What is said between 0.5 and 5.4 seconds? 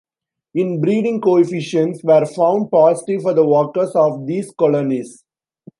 Inbreeding coefficients were found positive for the workers of these colonies.